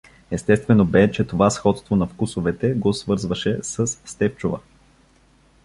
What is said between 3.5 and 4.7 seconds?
със Стефчова.